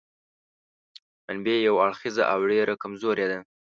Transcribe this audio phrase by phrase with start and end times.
[1.29, 3.39] منبع یو اړخیزه او ډېره کمزورې ده.